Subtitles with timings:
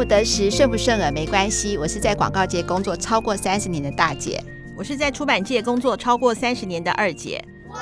[0.00, 1.76] 不得时，顺不顺耳没关系。
[1.76, 4.42] 我是在广告界工作超过三十年的大姐，
[4.74, 7.44] 我是在出版界工作超过三十年的二姐。
[7.68, 7.78] 哇！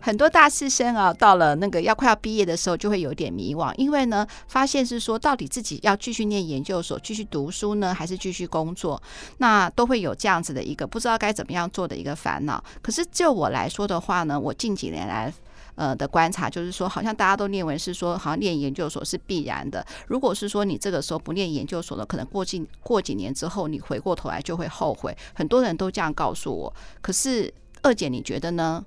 [0.00, 9.00] 很多大四生啊，到了那个要快要毕业的时候，就会有点迷惘，因为呢，发现是说，到底自己要继续念研究所，继续读书呢，还是继续工作？
[9.38, 12.60] 那都会有这样子的一个不知道该怎么样做的一个烦恼。
[12.82, 15.32] 可是就我来说的话呢，我近几年来。
[15.76, 19.86] 呃的观察就是说，好像大家都认为是说，好像念研究所是必然的。
[20.08, 25.16] 如果是说你这个时候不念研究所了，可能过几过几年之后，你回过头来就会后悔。
[25.34, 26.74] 很多人都这样告诉我。
[27.00, 28.84] 可是二姐，你觉得呢？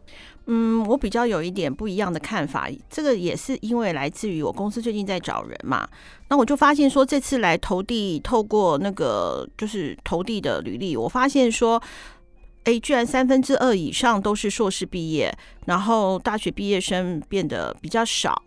[0.48, 2.68] 嗯，我比较有一点不一样的看法。
[2.90, 5.88] 这个也是因为来自于我公司最近在找人嘛。
[6.30, 11.82] 那我就发现说，这次来投递，透过那个就是投递的履历，我发现说。
[12.66, 18.42] 诶，居然三分之二以上都是硕士毕业，然后大学毕业生变得比较少。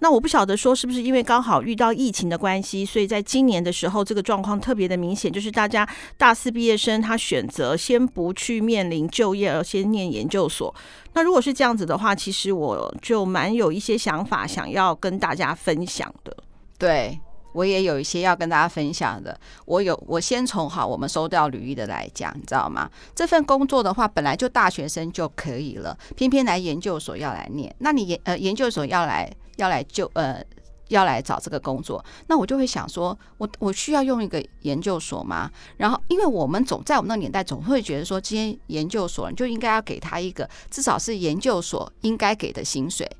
[0.00, 10.72] 那我不晓得说是不是因为刚好遇到疫情的关系，所以在今年的时候这个状况特别的明显，就是大家大四毕业生他选择先不去面临就业，而先念研究所。
[11.14, 16.36] 那如果是这样子的话，其实我就蛮有一些想法想要跟大家分享的。
[16.78, 17.18] 对。
[17.58, 19.36] 我也有一些要跟大家分享的。
[19.64, 22.88] 我有，我先从好我们收到履历的来讲，你知道吗？
[23.16, 27.74] 这份工作的话，本来就大学生就可以了，偏偏来研究所要来念。
[27.80, 30.40] 那你研呃研究所要来要来就呃
[30.86, 35.50] 要来找这个工作，那我就会想说，我我需要用一个研究所吗？
[35.78, 43.10] 然后，因为我们总在我们那个年代总会觉得说，今天研究所你就应该要给他一个至少是研究所应该给的薪水。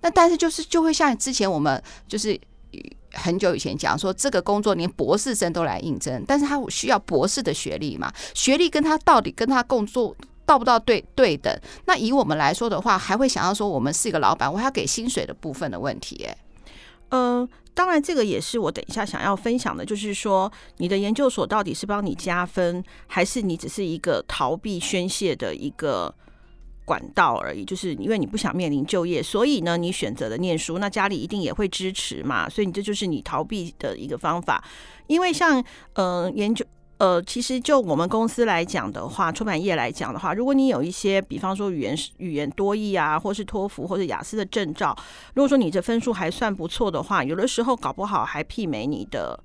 [0.00, 2.36] 那但是就是就会像之前我们就是。
[3.12, 8.12] 很久以前讲说，这个工作连博士生都来应征，但是他需要博士的学历嘛？
[8.34, 10.16] 学历跟他到底跟他工作
[10.46, 11.54] 到不到对对等？
[11.86, 16.24] 那以我们来说的话，还会想要说我们是一个老板，我还要给薪水的部分的问题。
[16.24, 16.36] 哎，
[17.10, 26.14] 嗯，当然这个也是我等一下想要分享的，就是说你的研究所到底是帮你加分，还是你只是一个逃避宣泄的一个？
[26.90, 30.78] 管道而已，就是因为你不想面临就业，所以呢，你选择了念书。
[30.78, 34.64] 那家里一定也会支持嘛，所以你这就是你逃避的一个方法。
[35.06, 35.62] 因为像
[35.94, 36.64] 呃研究
[36.98, 44.96] 呃，其实就我们公司来讲的话，出版业来讲的话，如果你有一些，比方说语言语言多益啊，或是托福或者雅思的证照，
[45.34, 49.38] 如果说你这分数还算不错的话，有的时候搞不好还媲美你的，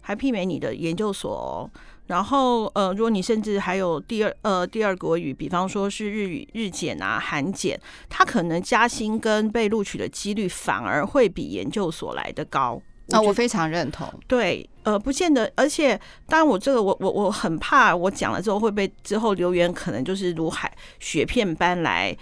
[0.00, 1.70] 还媲美你的研究所。
[2.10, 12.82] 然后，呃，如果你甚至还有第二呃第二国语，比方说是日语、日检啊、韩检，它可能加薪跟被录取的几率反而会比研究所来的高。
[13.06, 14.12] 那我，我非常认同。
[14.26, 22.16] 对，呃，不见得，而且当然我这个我我我很怕我讲了之后会被之后留言，可能就是如海雪片般来，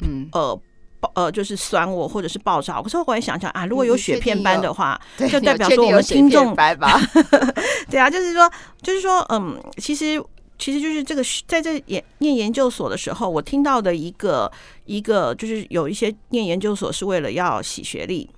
[0.00, 0.60] 嗯呃。
[1.14, 2.80] 呃，就是酸我或者是爆炸。
[2.80, 7.00] 可是我后来想想啊，如果有雪片般的话，就代表说我们听众白吧？
[7.90, 8.50] 对啊，就是说，
[8.82, 10.22] 就是说，嗯，其实
[10.58, 14.50] 其实就是这个，在这研念研究所的时候，我听到的一个
[14.84, 18.30] 一个，就是有一些念研究所是为了要洗学历，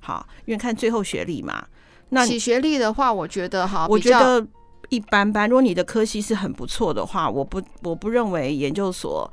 [0.00, 1.64] 好，因为看最后学历嘛。
[2.10, 4.46] 那洗学历的话，我觉得哈，我觉得
[4.90, 5.48] 一般般。
[5.48, 9.30] 如果你的科系是很不错的话，我不我不认为研究所。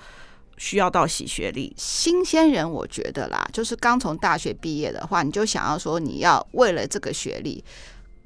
[0.58, 7.64] 需要到洗学历，新鲜人我觉得啦，就是刚从大学毕业的话，你就想要说你要为了这个学历。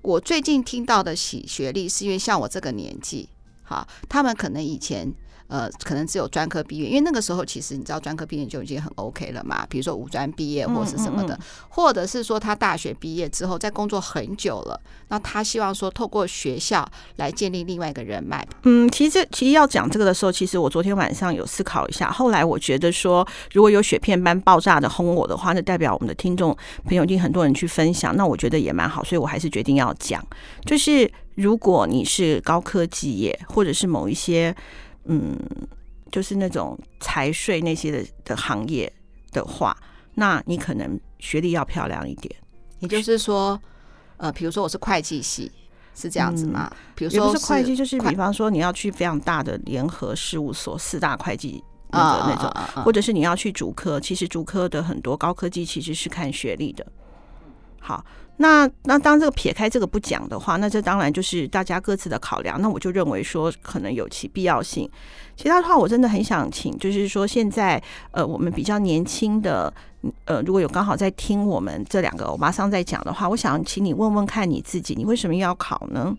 [0.01, 3.29] 我最近听到的洗学历，是因为像我这个年纪，
[3.63, 5.13] 哈，他们可能以前。
[5.47, 9.65] 呃，可能只有专科毕业，因为那个时候其实你知道专科毕业就已经很 OK 了嘛。
[9.69, 16.85] 比如说五专毕业或是什么的，嗯嗯嗯，或者是说他大学毕业之后在工作很久了，那他希望说透过学校
[17.15, 18.45] 来建立另外一个人脉。
[18.63, 26.53] 嗯，其实其实要讲这个的时候，其实我昨天晚上有思考一下，后来我觉得说，如果有雪片般爆炸的轰我的话，那代表我们的听众
[26.85, 30.21] 朋友一定很多人去分享，那我觉得也蛮好，所以我还是决定要讲，
[30.65, 34.53] 就是如果你是高科技业或者是某一些。
[35.07, 35.37] 嗯，
[36.11, 38.91] 就是那种财税那些的的行业
[39.31, 39.75] 的话，
[40.15, 42.33] 那你可能学历要漂亮一点。
[42.79, 43.59] 也就是说，
[44.17, 45.51] 呃，比如说我是会计系，
[45.95, 46.69] 是这样子吗？
[46.71, 56.85] 嗯、比如说是会计，就是比方说你要去非常大的联合事务所，四大会计那个那种，或者是你要去主科，其实主科的很多高科技其实是看学历的。
[57.79, 58.03] 好。
[58.39, 62.61] 那那当这个撇开这个不讲的话，那这当然就是大家各自的考量。
[62.61, 64.87] 那我就认为说可能有其必要性。
[65.35, 67.81] 其他的话，我真的很想请，就是说现在
[68.11, 69.73] 呃我们比较年轻的
[70.25, 76.15] 呃如果有刚好在听我们这两个欧巴桑在讲的话，我想请你问问看你自己，你为什么要考呢？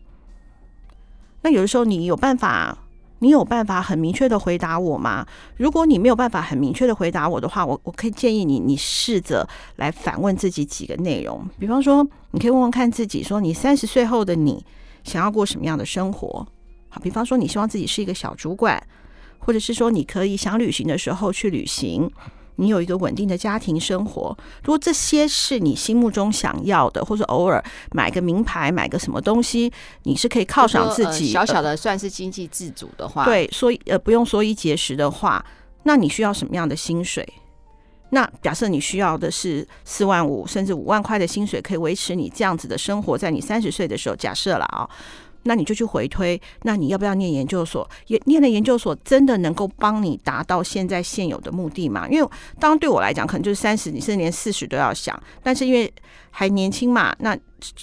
[1.43, 2.77] 那有的时候你有办法
[3.21, 5.27] 你有办法很明确的回答我吗？
[5.57, 11.45] 如果你没有办法很明确的回答我的话，我我可以建议你，你试着来反问自己几个内容。
[11.59, 14.65] 比方说，你可以问问看自己，说你三十岁后的你
[15.05, 16.47] 想要过什么样的生活？
[16.89, 18.83] 好，比方说，你希望自己是一个小主管，
[19.39, 22.11] 或者是说，你可以想旅行的时候去旅行。
[22.61, 27.63] 你有一个稳定的家庭生活，如果这些是你心目中想要的，或者偶尔
[27.93, 29.73] 买个名牌、买个什么东西，
[30.03, 35.45] 你是可以犒赏自己，小小的算是经济自主的话，对，所以呃不用缩衣节食的话，
[35.85, 37.27] 那你需要什么样的薪水？
[38.11, 44.89] 那假设你需要的是四万五甚至五万块的薪水，可以维持你这样子的生活，在你三十岁的时候，假设了啊。
[45.49, 47.89] 那你就去回推，那你要不要念研究所？
[48.09, 52.07] 也念了研究所，真的能够帮你达到现在现有的目的吗？
[52.11, 52.31] 因为
[52.61, 55.19] 当对我来讲，可能就是三十，你甚至连四十都要想。
[55.43, 55.91] 但是因为
[56.31, 57.35] 还年轻嘛，那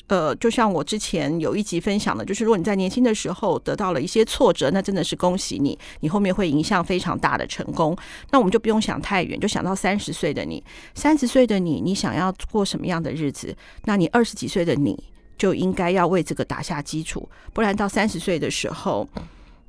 [0.07, 7.97] 呃，就像我之前有一集分享的，就是如果你在年轻的时候得到了一些挫折，那真的是恭喜你，你后面会迎向非常大的成功。
[8.29, 10.63] 那我们就不用想太远，就想到三十岁的你，
[10.93, 13.55] 三十岁的你，你想要过什么样的日子？
[13.85, 15.03] 那你二十几岁的你，
[15.37, 19.07] 就应该要为这个打下基础，不然到三十岁的时候，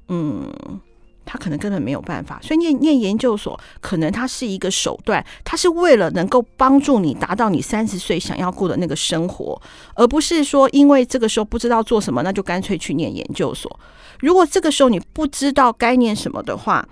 [0.09, 0.53] 嗯，
[1.25, 2.39] 他可能根本没有办法。
[2.43, 9.61] 所以念念研究所，可能它是一个手段，它是为了能够帮助你达到你三十岁想要过的那个生活，
[9.95, 13.81] 而不是说因为这个时候不知道做什么，那就干脆去念研究所。
[14.21, 16.87] 如果这个时候你不知道该念什么的话，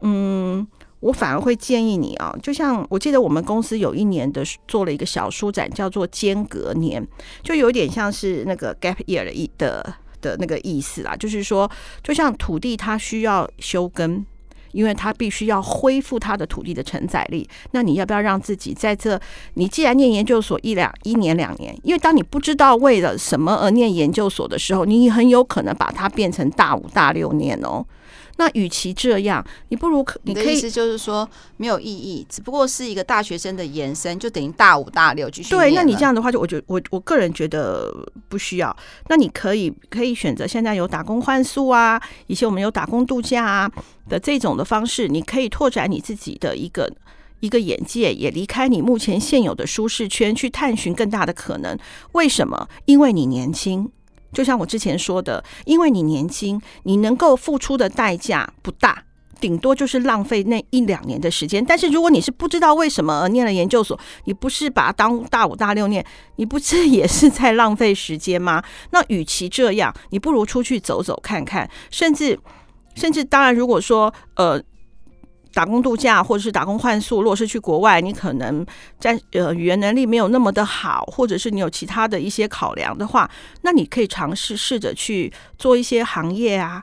[0.00, 0.66] 嗯。
[1.00, 7.06] 我反而会建议你啊，就像我记得我们公司有一年的做了一个小书展，叫做间隔年，
[7.42, 11.14] 就有点像是那个 gap year 的意的的那个意思啦。
[11.14, 11.70] 就是说，
[12.02, 14.26] 就像土地它需要休耕，
[14.72, 17.48] 因为它必须要恢复它的土地的承载力。
[17.70, 19.20] 那你要不要让自己在这？
[19.54, 27.86] 你既然念研究所一两一年两年，因为当你不知道为了什么而念研究所的时候，你很有可能把它变成大五大六念哦。
[28.38, 35.50] 那与其这样，你不如可，你可以，你的意思就是说没有意义，只不过是一个大学生的延伸，就等于大五大六继续。
[35.50, 37.92] 对，那你这样的话，就我觉我我个人觉得
[38.28, 38.74] 不需要。
[39.08, 43.70] 那你可以可以选择现在有打工换宿啊，以前我们有打工度假啊
[44.08, 46.88] 的这种的方式，你可以拓展你自己的一个
[47.40, 51.76] 一个眼界，也离开你目前现有的舒适圈，去探寻更大的可能。
[52.12, 52.68] 为什么？
[52.84, 53.90] 因为你年轻。
[54.32, 59.04] 就像我之前说的，因为你年轻，你能够付出的代价不大，
[59.40, 61.64] 顶多就是浪费那一两年的时间。
[61.64, 66.04] 但是如果你是不知道为什么而念了研究所，你不是把它当大五大六念，
[66.36, 68.62] 你不是 也是在浪费时间吗？
[68.90, 72.38] 那与其这样，你不如出去走走看看，甚至
[72.94, 74.62] 甚至当然，如果说呃。
[75.52, 78.64] 打工度假或者是打工换宿，如果是去国外，你可能
[79.00, 83.28] 在呃语言能力没有那么的好，或者是你有其他的一些考量的话，
[83.62, 86.82] 那你可以尝试试着去做一些行业啊，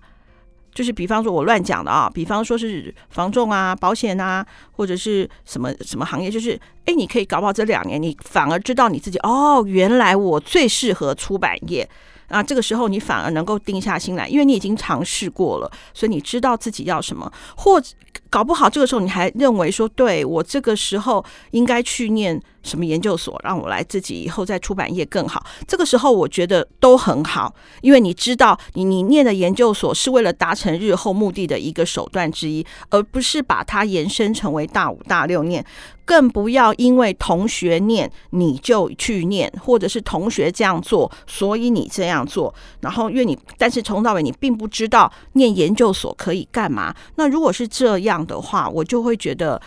[0.73, 11.87] 就是比方说我乱讲的啊，比方说是房仲啊、保险啊，或者是什么什么行业，就是哎，你可以搞不好这两年你反而知道你自己哦，原来我最适合出版业。
[12.27, 17.31] 啊，这个时候你反而能够定下心来，因为你已经尝试过了，所以你知道自己要什么。
[17.55, 17.81] 或
[18.29, 25.45] 搞不好这个时候你还认为说，对，我这个时候应该去念什么研究所，让我来自己以后在出版业更好。
[25.67, 35.65] 这个时候我觉得都很好，因为你知道你你念的研究所是为了达成日后目的的一个手段之一，而不是把它延伸成为大五大六念。
[36.05, 42.53] 更不要因为同学念你就去念，或者是同学这样做，所以你这样做。
[42.79, 46.95] 然后因为你，但是从头到尾你并不知道念研究所可以干嘛。
[47.15, 49.59] 那如果是这样的话，我就会觉得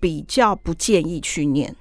[0.00, 1.74] 比较不建议去念。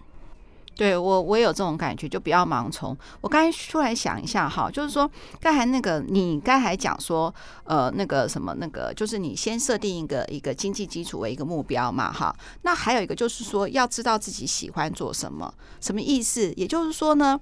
[0.76, 2.98] 对我，我也有这种感觉，就不要盲从。
[3.20, 5.10] 我刚才出来想一下哈，就是说
[5.40, 7.34] 刚才那个你刚才讲说，
[7.66, 12.36] 呃，那个什么那个，就是你先设定一个一个经济基础为一个目标嘛哈。
[12.64, 16.52] 那还有一个就是说，要知道自己喜欢做什么，什么意思？
[16.56, 17.40] 也就是说呢，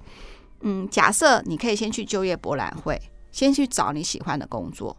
[0.61, 2.99] 嗯，假设你可以先去就业博览会，
[3.31, 4.97] 先去找你喜欢的工作。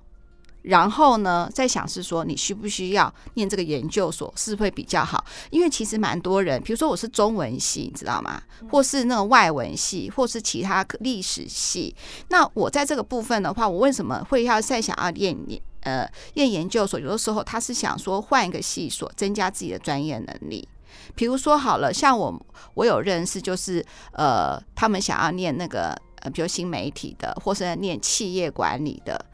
[0.62, 5.24] 然后呢，再想是说，你需不需要念这个研究所，是会比较好？
[5.50, 8.42] 因为其实蛮多人，比如说我是中文系，你知道吗？
[8.70, 11.94] 或是那个外文系，或是其他历史系。
[12.28, 15.34] 那我在这个部分的话，我为什么会要再想要念
[15.80, 17.00] 呃念研究所？
[17.00, 20.68] 有的时候他是想说换一个系所，增加自己的专业能力。
[21.14, 29.24] 比如说好了，像我我有认识，就是呃他们想要念那个呃，比如新媒体的，或是念企业管理的。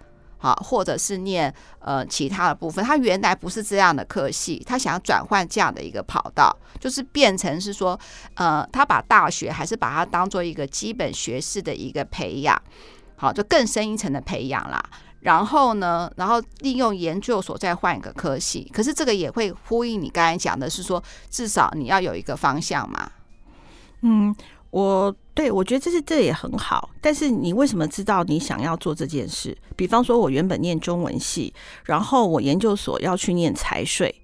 [0.46, 7.98] 好，或者是念呃其他的部分，他原来不是这样的科系，他想要转换这样的一个跑道，就是变成是说，
[8.34, 12.56] 呃，他把大学还是把它当做一个基本学士的一个培养，
[13.16, 14.80] 好，就更深一层的培养啦。
[15.22, 18.70] 然后呢，然后利用研究所再换一个科系。
[18.72, 23.10] 可是这个也会呼应你刚才讲的是说，至少你要有一个方向嘛。
[24.02, 24.32] 嗯，
[24.70, 26.90] 我对我觉得这是这也很好。
[27.00, 29.56] 但是你为什么知道你想要做这件事？
[29.74, 31.52] 比方说，我原本念中文系，
[31.84, 34.22] 然后我研究所要去念财税。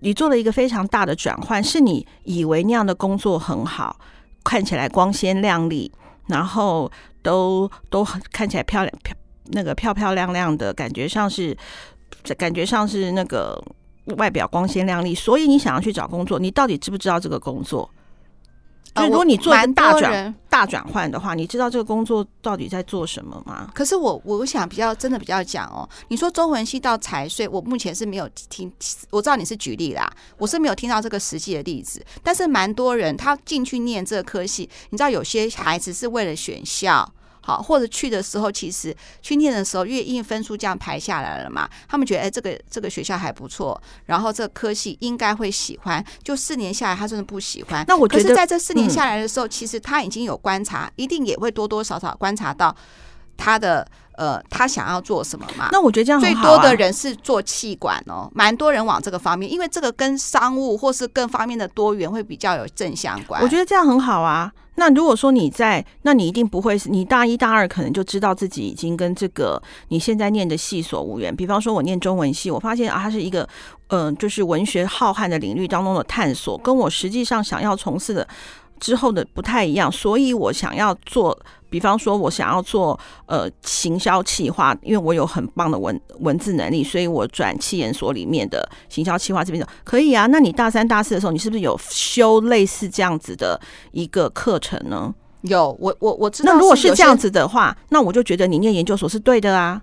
[0.00, 3.98] 你做了一个非常大的转换，是你以为那样的工作很好，
[4.44, 5.90] 看起来光鲜亮丽，
[6.28, 6.88] 然后
[7.20, 11.56] 都都很看起来漂亮漂那个漂漂亮亮的感觉上是
[12.36, 13.60] 感觉上是那个
[14.18, 17.90] 外表光鲜亮丽，所以你想要去找工作，你到底知不知道这个工作？
[18.98, 23.70] 就如果你做一个大转大转换的话，你知道这个工作到底在做什么吗？
[23.74, 28.72] 可是我我想比较真的比较讲哦，你说中文系到财税，我目前是没有听，
[29.10, 32.04] 我知道你是举例啦，我是没有听到这个实际的例子。
[32.22, 37.12] 但是蛮多人他进去念这个科系，你知道有些孩子是为了选校。
[37.48, 46.04] 好，或者去的时候，其实去念的时候，越因分数这样排下来了嘛，他们觉得哎，这个这个学校还不错，然后这个科系应该会喜欢。
[46.22, 47.82] 就四年下来，他真的不喜欢。
[47.88, 52.76] 那我觉得，可是在这四年下来的时候，嗯、其实他已经有观察，一定也会多多少少观察到
[53.38, 53.88] 他的
[54.18, 55.70] 呃，他想要做什么嘛。
[55.72, 63.40] 那我觉得这样、啊、最多的人是做气管哦，蛮多人往这个方面，因为这个跟商务或是各方面的多元会比较有正相关。
[63.42, 64.52] 我觉得这样很好啊。
[64.78, 71.34] 那如果说你在，那你一定不会是，你大一大二可能就知道自己已经跟这个你现在念的系所无缘。
[71.34, 73.46] 比方说，我念中文系，我发现啊，它是一个，
[73.88, 78.26] 嗯、就是文学浩瀚的领域当中的探索，跟我实际上想要从事的
[78.78, 81.38] 之后的不太一样，所以我想要做。
[81.70, 90.26] 比方说，我想要做呃行销企划，因为我有很棒的文文字能力，所以我转企研所里面的行销企划这边的可以啊。
[90.26, 93.60] 那你大三大四的时候，你是不是有修类似这样子的
[93.92, 95.14] 一个课程呢？
[95.42, 96.52] 有，我我我知道。
[96.52, 99.80] 那如果是这样子的话，那我就觉得你念研究所是对的啊。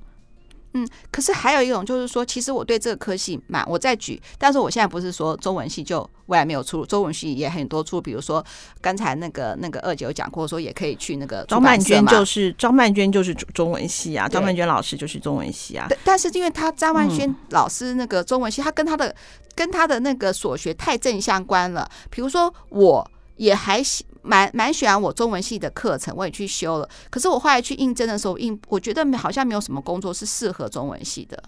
[0.77, 8.45] 嗯，可是还有一种就是说，其实我对这个科系蛮，我再举，但是我现在不是说中文系就未来没有出路，中文系也很多出路，比如说
[8.81, 19.15] 刚才那个那个二姐有讲过，说也可以去那个张曼娟就是张曼娟就是中文系啊，张曼娟老师就是中文系啊，但但是因为他张曼娟老师那个中文系，他跟他的
[19.55, 24.05] 跟他的那个所学太正相关了，比如说我也还喜。
[24.25, 26.89] 蛮蛮喜欢我中文系的课程，我也去修了。
[27.09, 31.41] 可是我后来去应征的时候，应我觉得好像没有什么工作是适合中文系的。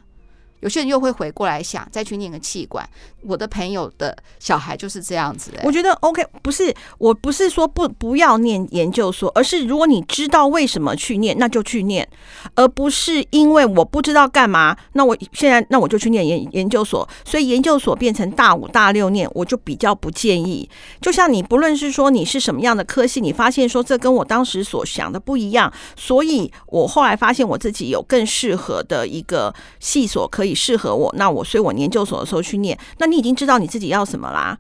[0.61, 2.87] 有些人又会回过来想再去念个气管，
[3.21, 5.61] 我的朋友的小孩就是这样子、欸。
[5.63, 12.07] 我觉得 OK，不是，我不是说不不要念研究所，而是如果你知道为什么去念，那就去念，
[12.55, 17.07] 而不是因为我不知道干嘛，那我现在那我就去念研研究所。
[17.23, 20.67] 所以研究所变成大五大六念，我就比较不建议。
[20.99, 30.46] 就像你不论是说你是什么样的科系，你发现说这跟我当时所想的不一样，所以我后来发现我自己有更适合的一个系所可以。
[30.53, 34.57] 适合我，那我所以我研究所的时候去念，那你已经知道你自己要什么啦，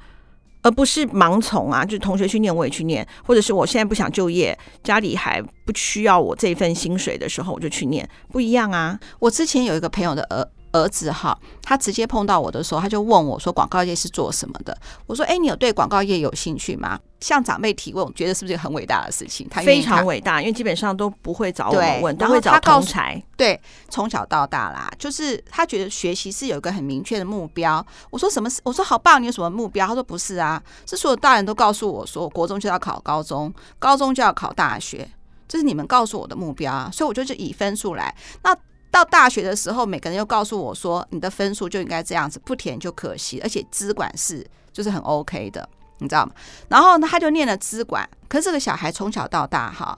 [0.61, 8.99] 而不是盲从啊，就是同学去念我也去念，或者是我现在不想就业，家里还不需要我这份薪水的时候我就去念，不一样啊。
[9.19, 10.47] 我之前有一个朋友的儿。
[10.71, 19.47] 儿子哈，他直接碰到我的时候，他就问我说：“广告业是做什么的？”我说：“哎，你有对广告业有兴趣吗？”向长辈提问，我觉得是不是很伟大的事情？
[19.49, 23.19] 他非常伟大，因为基本上都不会找我们问，都会找同才。
[23.35, 23.59] 对，
[23.89, 27.83] 从小到大啦，就是他觉得学习是有一个很明确的目标。
[28.11, 35.09] 我说：“什么？”我说：“好棒，你有什么目标？”他说：“不是啊，是所有大人都告诉我说，国中就要考高中，高中就要考大学，
[35.47, 38.55] 这是你们告诉我的目标啊。”所以我就就以分数来那。
[38.89, 43.39] 到大学的时候，每个人又告诉我说，你的分数就应该这样子，不填就可惜。
[43.41, 45.67] 而且资管是就是很 OK 的，
[45.99, 46.31] 你知道吗？
[46.69, 48.09] 然后呢，他就念了资管。
[48.27, 49.97] 可是这个小孩从小到大哈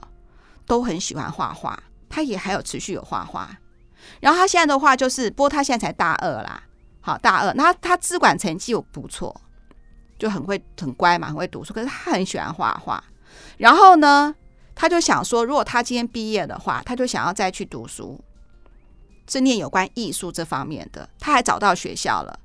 [0.66, 1.78] 都很喜欢画画，
[2.08, 3.48] 他也还有持续有画画。
[4.20, 6.62] 然后他现在的话就是，不过他现在才大二啦，
[7.00, 7.52] 好大二。
[7.54, 9.40] 那他资管成绩又不错，
[10.18, 11.72] 就很会很乖嘛，很会读书。
[11.72, 13.02] 可是他很喜欢画画。
[13.58, 14.34] 然后呢，
[14.74, 18.20] 他就想说，如果他今天毕业的话，他就想要再去读书。
[19.30, 22.40] 是念有关艺术这方面的，他还找到学校了，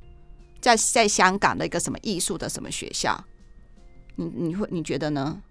[0.61, 3.23] 在在香港的一个什么艺术的什么学校，
[4.15, 5.41] 你你会你觉得呢？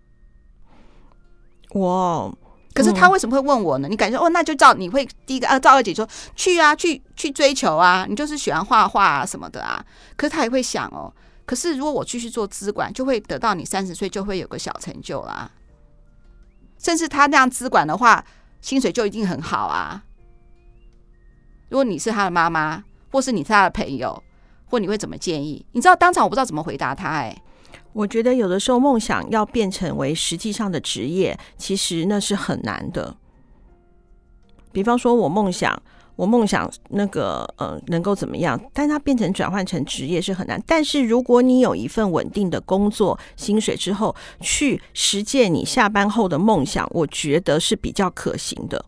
[1.71, 2.39] 我，
[2.73, 3.89] 可是他为什么会问我呢？
[3.89, 9.85] 你感觉哦，那就照你会第一个啊，赵二姐说去啊，去去追求啊，你就是喜欢画画啊什么的啊。
[10.17, 11.13] 可是他也会想哦，
[11.45, 15.51] 可是如果我继续做资管，就会得到你三十岁就会有个小成就啦，
[16.79, 18.25] 甚至他那样资管的话，
[18.61, 20.05] 薪水就一定很好啊。
[21.69, 24.23] 如果你是他的妈妈，或是你是他的朋友，
[24.67, 25.65] 或你会怎么建议？
[25.73, 27.09] 你知道当场我不知道怎么回答他。
[27.09, 27.37] 哎，
[27.93, 33.17] 我觉得有的时候梦想要变成为实际上的职业，其实那是很难的。
[34.73, 35.81] 比方说，我梦想
[36.17, 40.61] 我梦想那个呃能够怎么样，但它变成转换成职业是很难。
[40.67, 48.85] 但是如果你有一份稳定的工作薪水之后，去实践你下班后的梦想，我觉得是比较可行的。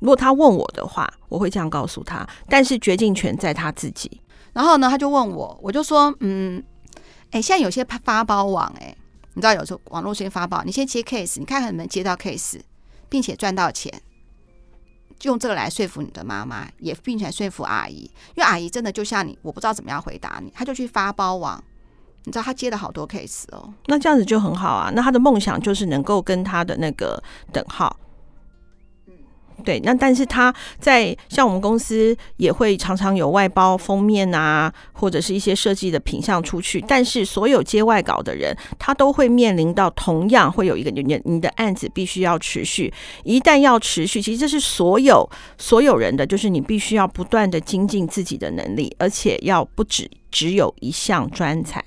[0.00, 4.20] 如果他问我的话，我会这样告诉他，但是决定权在他自己。
[4.52, 6.62] 然后呢，他就问我，我就说，嗯，
[7.30, 8.96] 哎，现在有些发包网，哎，
[9.34, 12.60] 你知道有时候网络先发包，你先接 case，你看看能不能接到 case，
[13.08, 13.92] 并且赚到钱。
[15.22, 18.02] 用这个来说服你的妈妈，也并且说服阿姨，
[18.36, 21.60] 因为阿姨真的就像你，我不知道怎么样回答你，她就去发包网，
[22.24, 27.20] 你知道她接了好多 case 哦，那这样子就很好啊，那她的梦想就是能够跟她的那个
[27.52, 27.96] 等号。
[29.64, 36.80] 对，那但是他在像我们公司也会常常有外包封面啊，或者是一些设计的品相出去。
[36.82, 42.92] 但是所有接外稿的人，他都会面临到同样会有一个你你的案子必须要持续。
[43.24, 51.84] 一旦要持续，其实这是所有所有人的，就是你必须要不断的精进自己的能力，而且要不止只有一项专才。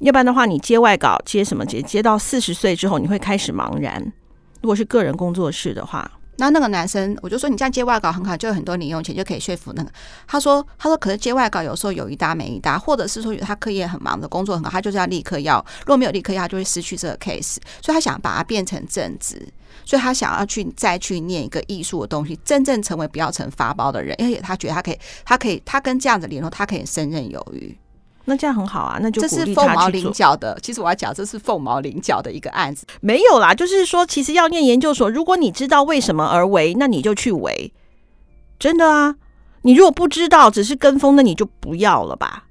[0.00, 1.80] 要不然的话，你接外稿接什么接？
[1.80, 4.12] 接到四十岁之后，你会开始茫然。
[4.60, 6.10] 如果是个人工作室的话。
[6.36, 9.92] 那那个男生，我就说你这样接外稿很好，就有很多零用钱，就可以说服那个。
[10.26, 17.56] 他说，他说可是接外稿有时候有一搭没一搭，或者是说他课业很忙的工作很好，他就是要立刻要，如果没有立刻要，他就会失去这个 case。
[17.82, 19.46] 所以他想把它变成正职，
[19.84, 27.76] 所以他想要去再去念一个艺术的东西，真正成为不要成发包的人，因为他觉得他可以，他可以，他跟这样子联络，他可以胜任有余。
[28.24, 30.56] 那这样很好啊，那就这是凤毛麟角的。
[30.62, 32.86] 其实我要讲，这是凤毛麟角的一个案子。
[33.00, 37.72] 没有啦，就是说，其实要念研究所，如果你知道为什么而为，那你就去为。
[38.58, 39.16] 真的啊，
[39.62, 42.44] 你如果不知道，只是跟风，那你就不要了吧。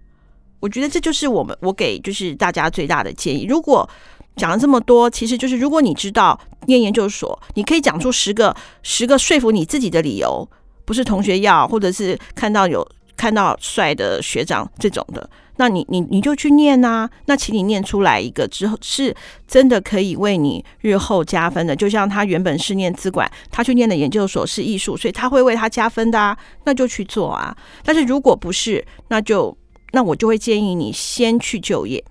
[0.60, 3.46] 我觉得这就是我们我给就是大家最大的建议。
[3.46, 3.90] 如果
[4.36, 10.48] 讲了这么多，其实就是如果你知道念研究所，你可以讲出十个十个说服你自己的理由，
[10.84, 12.86] 不是同学要，或者是看到有
[13.16, 15.30] 看到帅的学长这种的。
[15.58, 19.16] 那你你你就去念啊，那请你念出来一个之后，是
[19.48, 21.76] 真的可以为你日后加分的。
[21.76, 27.56] 就像他原本是念资管，他去念的研究所是艺术，所以他会为他加分的啊，那就去做啊。
[27.84, 29.56] 但是如果不是，那就
[29.92, 32.04] 那我就会建议你先去就业。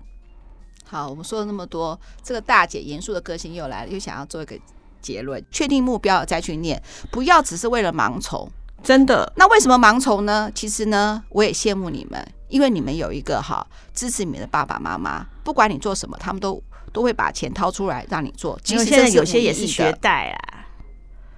[0.85, 4.57] 好，我们说了那么多，这个大姐严肃的个性又来了，又想要做一个
[5.01, 8.49] 结论，确定目标再去念，不要只是为了盲从。
[8.83, 9.31] 真的？
[9.35, 10.51] 那为什么盲从呢？
[10.53, 12.25] 其实呢，我也羡慕你们。
[12.49, 18.59] 因为你们有一个哈支持你们的爸爸妈妈，不管你做什么，他们都都会把钱掏出来让你做。
[18.61, 20.67] 其实现在有些也是学贷啊，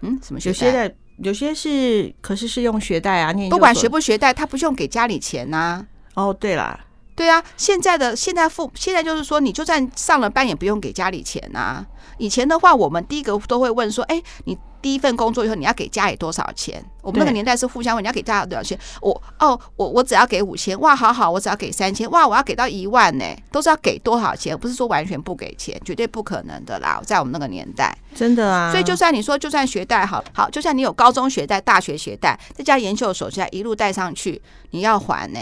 [0.02, 0.66] 嗯，什么学贷？
[0.66, 3.32] 有些的有些是，可是是用学贷啊。
[3.48, 5.86] 不管学不学贷，他不用给家里钱呐、啊。
[6.16, 6.80] 哦，对啦，
[7.16, 11.86] 对啊，现在的现在父现在就是说，你就算上了班也不用给家里钱呐、啊。
[12.18, 14.58] 以前的话，我们第一个都会问说，哎，你。
[14.84, 16.84] 第一份工作以后，你要给家里多少钱？
[17.02, 18.78] 我们那个年代是互相问，你要给家里多少钱？
[19.02, 24.58] 我哦，我我只要给五千，哇，好好，我只要给三千，哇，我要给到一万呢，都是要给多少钱？
[24.58, 28.72] 不是说完全不给钱，绝对不可能的啦，在我们那个年代，真的啊。
[28.72, 34.42] 所以就算你说，就算学贷好好，就算你有高中学贷、大学学贷，再加研究所学贷，一路贷上去，
[34.72, 35.40] 你要还呢？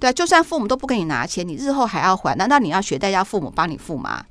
[0.00, 4.24] 对啊，就算父母都不给你拿钱，你日后还要还，难道你要学贷要父母帮你付吗？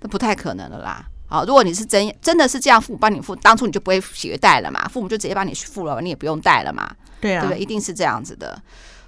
[0.00, 1.06] 那不太可能的啦。
[1.26, 6.88] 好，如果你是真真的是这样父母帮你付，当初你就不会学贷了嘛，父母就直接帮你付了，你也不用贷了嘛，
[7.20, 7.60] 对啊，对不对？
[7.60, 8.60] 一定是这样子的。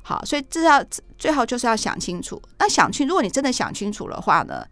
[0.03, 0.85] 好，所以这要
[1.19, 2.41] 最后就是要想清楚。
[2.59, 4.65] 那想清，如果你真的想清楚的话呢，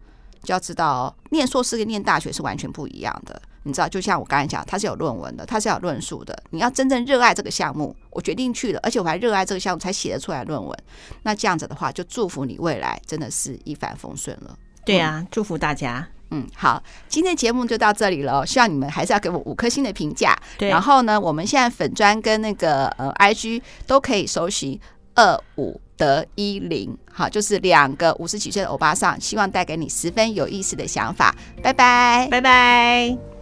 [0.43, 3.41] 就要知道哦，念硕士跟念大学是完全不一样的。
[3.63, 6.37] 你知道，就像我刚才讲，它是有论文的，它是有论述的。
[6.51, 10.77] 你要真正热爱这个项目，我决定去了，而且我还热爱这个项目，才写得出来论文。
[11.23, 14.57] 那这样子的话，就祝福你未来真的是一帆风顺了。
[14.85, 16.07] 对啊，嗯，祝福大家。
[16.35, 18.45] 嗯，好，今天节目就到这里了。
[18.45, 20.37] 希望你们还是要给我五颗星的评价。
[20.57, 24.79] 对，然后呢，我们现在粉砖跟那个呃 IG 都可以搜寻
[25.13, 31.33] 二五得一零，好，就是两个五十几岁的欧巴桑，希望带给你十分有意思的想法。
[31.63, 33.34] 拜拜，拜拜。